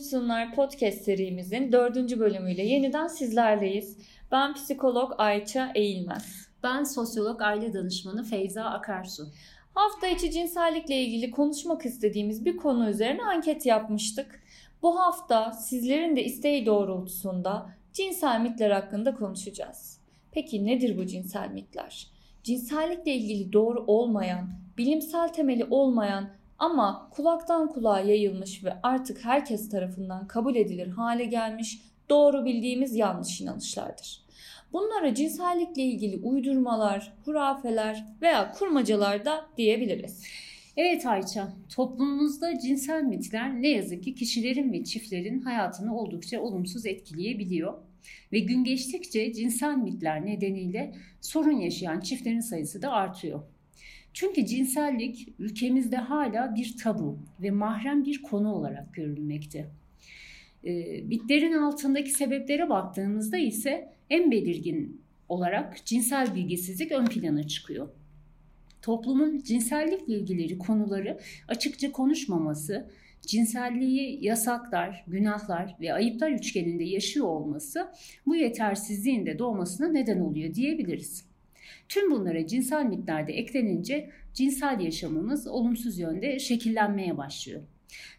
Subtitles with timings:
[0.00, 3.98] Konuşsunlar podcast serimizin dördüncü bölümüyle yeniden sizlerleyiz.
[4.32, 6.48] Ben psikolog Ayça Eğilmez.
[6.62, 9.28] Ben sosyolog aile danışmanı Feyza Akarsu.
[9.74, 14.42] Hafta içi cinsellikle ilgili konuşmak istediğimiz bir konu üzerine anket yapmıştık.
[14.82, 20.00] Bu hafta sizlerin de isteği doğrultusunda cinsel mitler hakkında konuşacağız.
[20.32, 22.06] Peki nedir bu cinsel mitler?
[22.42, 30.26] Cinsellikle ilgili doğru olmayan, bilimsel temeli olmayan ama kulaktan kulağa yayılmış ve artık herkes tarafından
[30.26, 34.24] kabul edilir hale gelmiş doğru bildiğimiz yanlış inanışlardır.
[34.72, 40.24] Bunlara cinsellikle ilgili uydurmalar, hurafeler veya kurmacalar da diyebiliriz.
[40.76, 47.74] Evet Ayça, toplumumuzda cinsel mitler ne yazık ki kişilerin ve çiftlerin hayatını oldukça olumsuz etkileyebiliyor.
[48.32, 53.40] Ve gün geçtikçe cinsel mitler nedeniyle sorun yaşayan çiftlerin sayısı da artıyor.
[54.12, 59.70] Çünkü cinsellik ülkemizde hala bir tabu ve mahrem bir konu olarak görülmekte.
[60.64, 60.70] E,
[61.10, 67.88] bitlerin altındaki sebeplere baktığımızda ise en belirgin olarak cinsel bilgisizlik ön plana çıkıyor.
[68.82, 72.90] Toplumun cinsellikle ilgili konuları açıkça konuşmaması,
[73.26, 77.88] cinselliği yasaklar, günahlar ve ayıplar üçgeninde yaşıyor olması
[78.26, 81.29] bu yetersizliğin de doğmasına neden oluyor diyebiliriz.
[81.88, 87.60] Tüm bunlara cinsel mitler de eklenince cinsel yaşamımız olumsuz yönde şekillenmeye başlıyor.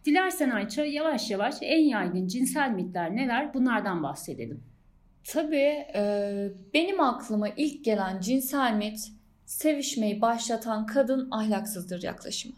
[0.05, 4.63] Dilersen Ayça yavaş yavaş en yaygın cinsel mitler neler bunlardan bahsedelim.
[5.23, 9.11] Tabii e, benim aklıma ilk gelen cinsel mit
[9.45, 12.55] sevişmeyi başlatan kadın ahlaksızdır yaklaşımı.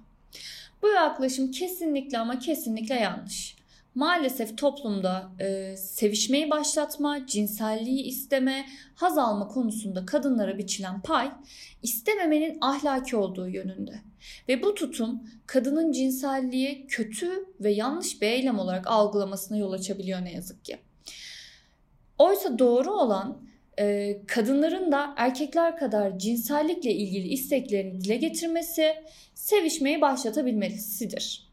[0.82, 3.63] Bu yaklaşım kesinlikle ama kesinlikle yanlış
[3.96, 11.32] maalesef toplumda e, sevişmeyi başlatma, cinselliği isteme, haz alma konusunda kadınlara biçilen pay
[11.82, 14.02] istememenin ahlaki olduğu yönünde.
[14.50, 20.34] Ve bu tutum kadının cinselliği kötü ve yanlış bir eylem olarak algılamasına yol açabiliyor ne
[20.34, 20.78] yazık ki.
[22.18, 23.42] Oysa doğru olan
[23.80, 28.96] e, kadınların da erkekler kadar cinsellikle ilgili isteklerini dile getirmesi,
[29.36, 31.53] sevişmeyi başlatabilmesidir.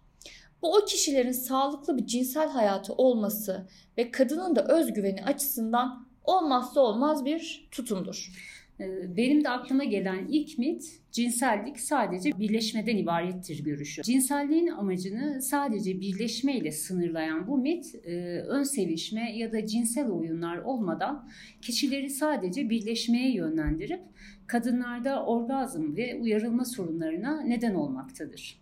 [0.62, 7.24] Bu o kişilerin sağlıklı bir cinsel hayatı olması ve kadının da özgüveni açısından olmazsa olmaz
[7.24, 8.32] bir tutumdur.
[8.80, 14.02] Ee, benim de aklıma gelen ilk mit cinsellik sadece birleşmeden ibarettir görüşü.
[14.02, 18.10] Cinselliğin amacını sadece birleşmeyle sınırlayan bu mit e,
[18.40, 21.28] ön sevişme ya da cinsel oyunlar olmadan
[21.62, 24.00] kişileri sadece birleşmeye yönlendirip
[24.46, 28.60] kadınlarda orgazm ve uyarılma sorunlarına neden olmaktadır.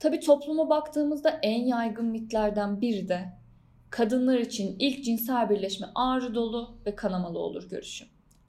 [0.00, 3.32] Tabi topluma baktığımızda en yaygın mitlerden biri de
[3.90, 8.04] kadınlar için ilk cinsel birleşme ağrı dolu ve kanamalı olur görüşü.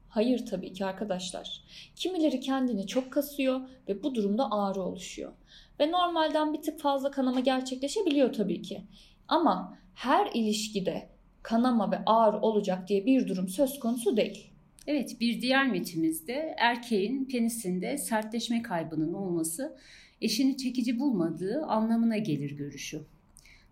[0.10, 1.64] Hayır tabii ki arkadaşlar.
[1.96, 5.32] Kimileri kendini çok kasıyor ve bu durumda ağrı oluşuyor.
[5.80, 8.82] Ve normalden bir tık fazla kanama gerçekleşebiliyor tabii ki.
[9.28, 11.10] Ama her ilişkide
[11.44, 14.52] kanama ve ağrı olacak diye bir durum söz konusu değil.
[14.88, 19.78] Evet bir diğer mitimizde erkeğin penisinde sertleşme kaybının olması
[20.22, 23.02] eşini çekici bulmadığı anlamına gelir görüşü.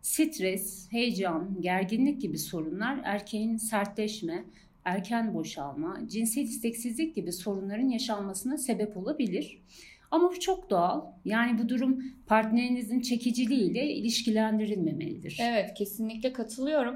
[0.01, 4.45] Stres, heyecan, gerginlik gibi sorunlar erkeğin sertleşme,
[4.85, 9.61] erken boşalma, cinsel isteksizlik gibi sorunların yaşanmasına sebep olabilir.
[10.11, 11.01] Ama bu çok doğal.
[11.25, 15.37] Yani bu durum partnerinizin çekiciliğiyle ilişkilendirilmemelidir.
[15.41, 16.95] Evet, kesinlikle katılıyorum.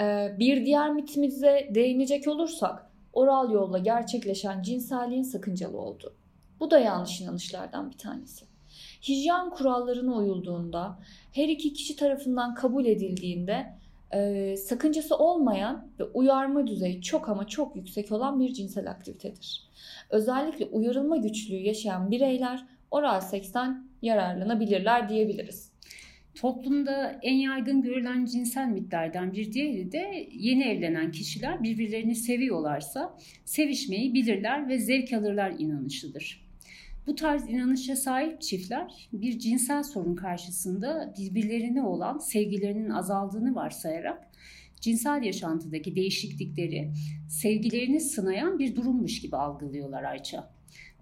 [0.00, 6.14] Ee, bir diğer mitimize değinecek olursak, oral yolla gerçekleşen cinselliğin sakıncalı olduğu.
[6.60, 8.49] Bu da yanlış inanışlardan bir tanesi
[9.02, 10.98] hijyen kurallarına uyulduğunda,
[11.32, 13.66] her iki kişi tarafından kabul edildiğinde
[14.12, 19.68] e, sakıncası olmayan ve uyarma düzeyi çok ama çok yüksek olan bir cinsel aktivitedir.
[20.10, 25.70] Özellikle uyarılma güçlüğü yaşayan bireyler oral seksten yararlanabilirler diyebiliriz.
[26.34, 34.14] Toplumda en yaygın görülen cinsel mitlerden bir diğeri de yeni evlenen kişiler birbirlerini seviyorlarsa sevişmeyi
[34.14, 36.49] bilirler ve zevk alırlar inanışıdır.
[37.06, 44.30] Bu tarz inanışa sahip çiftler bir cinsel sorun karşısında birbirlerine olan sevgilerinin azaldığını varsayarak
[44.80, 46.92] cinsel yaşantıdaki değişiklikleri
[47.28, 50.50] sevgilerini sınayan bir durummuş gibi algılıyorlar Ayça.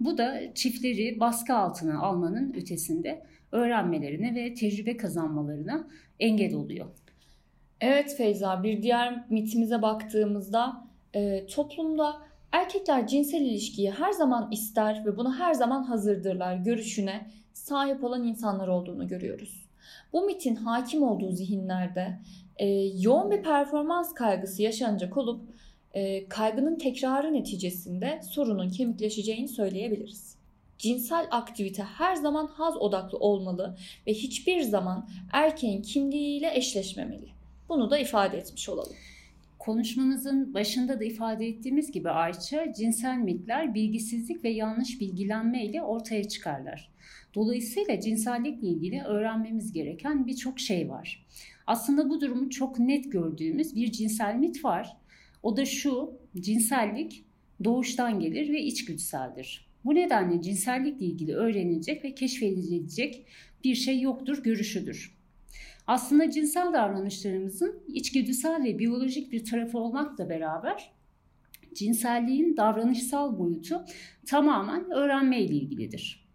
[0.00, 3.22] Bu da çiftleri baskı altına almanın ötesinde
[3.52, 5.88] öğrenmelerine ve tecrübe kazanmalarına
[6.20, 6.86] engel oluyor.
[7.80, 15.16] Evet Feyza bir diğer mitimize baktığımızda e, toplumda Erkekler cinsel ilişkiyi her zaman ister ve
[15.16, 19.68] buna her zaman hazırdırlar görüşüne sahip olan insanlar olduğunu görüyoruz.
[20.12, 22.18] Bu mitin hakim olduğu zihinlerde
[22.56, 22.66] e,
[23.00, 25.40] yoğun bir performans kaygısı yaşanacak olup
[25.94, 30.36] e, kaygının tekrarı neticesinde sorunun kemikleşeceğini söyleyebiliriz.
[30.78, 37.28] Cinsel aktivite her zaman haz odaklı olmalı ve hiçbir zaman erkeğin kimliğiyle eşleşmemeli.
[37.68, 38.96] Bunu da ifade etmiş olalım.
[39.68, 46.28] Konuşmamızın başında da ifade ettiğimiz gibi Ayça, cinsel mitler bilgisizlik ve yanlış bilgilenme ile ortaya
[46.28, 46.92] çıkarlar.
[47.34, 51.26] Dolayısıyla cinsellikle ilgili öğrenmemiz gereken birçok şey var.
[51.66, 54.96] Aslında bu durumu çok net gördüğümüz bir cinsel mit var.
[55.42, 57.24] O da şu, cinsellik
[57.64, 59.68] doğuştan gelir ve içgüdüseldir.
[59.84, 63.26] Bu nedenle cinsellikle ilgili öğrenilecek ve keşfedilecek
[63.64, 65.17] bir şey yoktur görüşüdür.
[65.88, 70.92] Aslında cinsel davranışlarımızın içgüdüsel ve biyolojik bir tarafı olmakla beraber
[71.74, 73.84] cinselliğin davranışsal boyutu
[74.26, 76.28] tamamen öğrenme ile ilgilidir.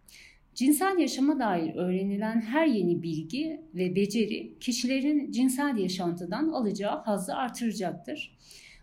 [0.55, 8.37] Cinsel yaşama dair öğrenilen her yeni bilgi ve beceri kişilerin cinsel yaşantıdan alacağı hazzı artıracaktır.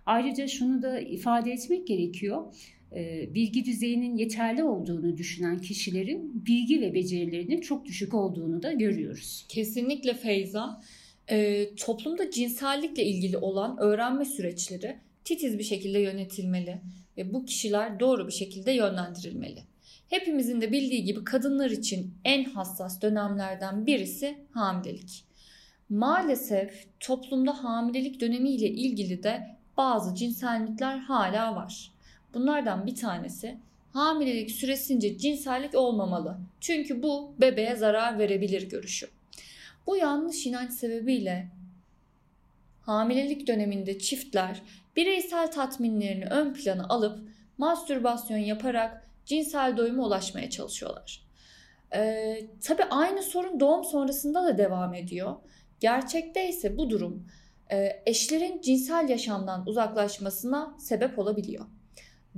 [0.06, 2.54] Ayrıca şunu da ifade etmek gerekiyor.
[2.94, 9.46] Ee, bilgi düzeyinin yeterli olduğunu düşünen kişilerin bilgi ve becerilerinin çok düşük olduğunu da görüyoruz.
[9.48, 10.80] Kesinlikle Feyza.
[11.30, 16.80] E, toplumda cinsellikle ilgili olan öğrenme süreçleri titiz bir şekilde yönetilmeli
[17.16, 19.62] ve bu kişiler doğru bir şekilde yönlendirilmeli.
[20.08, 25.24] Hepimizin de bildiği gibi kadınlar için en hassas dönemlerden birisi hamilelik.
[25.88, 31.92] Maalesef toplumda hamilelik dönemiyle ilgili de bazı cinsellikler hala var.
[32.34, 33.58] Bunlardan bir tanesi
[33.92, 36.38] hamilelik süresince cinsellik olmamalı.
[36.60, 39.08] Çünkü bu bebeğe zarar verebilir görüşü.
[39.86, 41.48] Bu yanlış inanç sebebiyle
[42.82, 44.62] hamilelik döneminde çiftler
[44.96, 47.28] bireysel tatminlerini ön plana alıp
[47.58, 51.22] mastürbasyon yaparak cinsel doyuma ulaşmaya çalışıyorlar.
[51.94, 55.36] Ee, tabii aynı sorun doğum sonrasında da devam ediyor.
[55.80, 57.26] Gerçekte ise bu durum
[57.72, 61.66] e, eşlerin cinsel yaşamdan uzaklaşmasına sebep olabiliyor.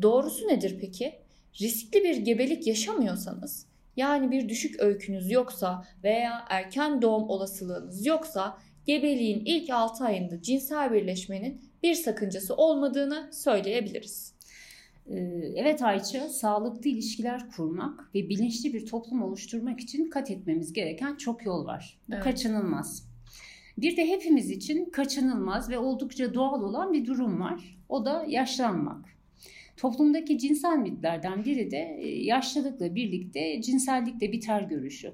[0.02, 1.12] Doğrusu nedir peki?
[1.60, 3.66] Riskli bir gebelik yaşamıyorsanız,
[3.96, 10.92] yani bir düşük öykünüz yoksa veya erken doğum olasılığınız yoksa gebeliğin ilk 6 ayında cinsel
[10.92, 14.34] birleşmenin bir sakıncası olmadığını söyleyebiliriz.
[15.10, 15.16] Ee,
[15.56, 21.46] evet Ayça, sağlıklı ilişkiler kurmak ve bilinçli bir toplum oluşturmak için kat etmemiz gereken çok
[21.46, 21.98] yol var.
[22.08, 22.24] Bu evet.
[22.24, 23.12] kaçınılmaz.
[23.78, 27.78] Bir de hepimiz için kaçınılmaz ve oldukça doğal olan bir durum var.
[27.88, 29.04] O da yaşlanmak.
[29.76, 35.12] Toplumdaki cinsel mitlerden biri de e, yaşlılıkla birlikte cinsellik de biter görüşü.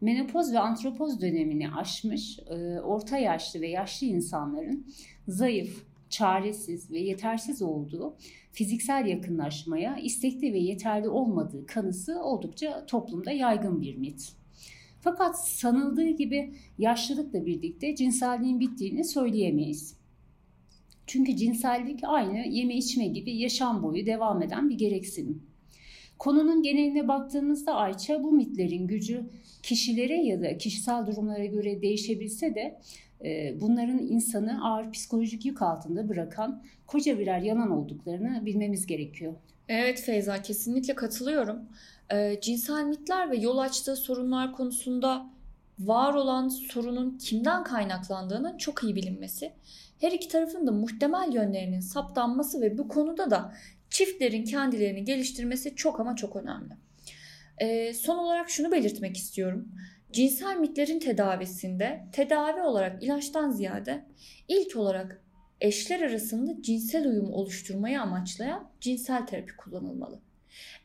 [0.00, 4.86] Menopoz ve antropoz dönemini aşmış e, orta yaşlı ve yaşlı insanların
[5.28, 8.16] zayıf, çaresiz ve yetersiz olduğu
[8.52, 14.32] fiziksel yakınlaşmaya istekli ve yeterli olmadığı kanısı oldukça toplumda yaygın bir mit.
[15.00, 20.01] Fakat sanıldığı gibi yaşlılıkla birlikte cinselliğin bittiğini söyleyemeyiz.
[21.06, 25.42] Çünkü cinsellik aynı yeme içme gibi yaşam boyu devam eden bir gereksinim.
[26.18, 29.30] Konunun geneline baktığımızda Ayça bu mitlerin gücü
[29.62, 32.80] kişilere ya da kişisel durumlara göre değişebilse de
[33.24, 39.34] e, bunların insanı ağır psikolojik yük altında bırakan koca birer yalan olduklarını bilmemiz gerekiyor.
[39.68, 41.58] Evet Feyza kesinlikle katılıyorum.
[42.12, 45.30] E, cinsel mitler ve yol açtığı sorunlar konusunda
[45.78, 49.52] var olan sorunun kimden kaynaklandığının çok iyi bilinmesi
[50.00, 53.54] her iki tarafın da muhtemel yönlerinin saptanması ve bu konuda da
[53.90, 56.74] çiftlerin kendilerini geliştirmesi çok ama çok önemli.
[57.58, 59.68] Ee, son olarak şunu belirtmek istiyorum.
[60.12, 64.04] Cinsel mitlerin tedavisinde tedavi olarak ilaçtan ziyade
[64.48, 65.22] ilk olarak
[65.60, 70.20] eşler arasında cinsel uyum oluşturmayı amaçlayan cinsel terapi kullanılmalı.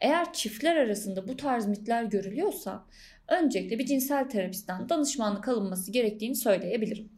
[0.01, 2.85] Eğer çiftler arasında bu tarz mitler görülüyorsa
[3.27, 7.09] öncelikle bir cinsel terapistten danışmanlık alınması gerektiğini söyleyebilirim.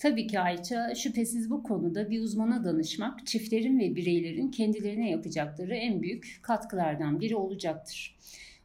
[0.00, 6.02] Tabii ki Ayça şüphesiz bu konuda bir uzmana danışmak çiftlerin ve bireylerin kendilerine yapacakları en
[6.02, 8.16] büyük katkılardan biri olacaktır.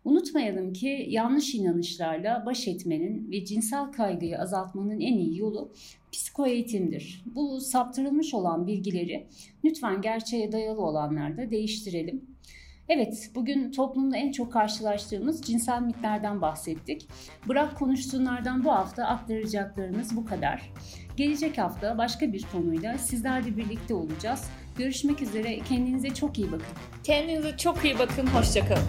[0.05, 5.73] Unutmayalım ki yanlış inanışlarla baş etmenin ve cinsel kaygıyı azaltmanın en iyi yolu
[6.11, 7.23] psikoeğitimdir.
[7.35, 9.27] Bu saptırılmış olan bilgileri
[9.63, 12.34] lütfen gerçeğe dayalı olanlarda değiştirelim.
[12.89, 17.07] Evet, bugün toplumda en çok karşılaştığımız cinsel mitlerden bahsettik.
[17.47, 20.71] Bırak konuştuğunlardan bu hafta aktaracaklarımız bu kadar.
[21.17, 24.49] Gelecek hafta başka bir konuyla sizlerle birlikte olacağız.
[24.77, 26.67] Görüşmek üzere, kendinize çok iyi bakın.
[27.03, 28.83] Kendinize çok iyi bakın, hoşçakalın.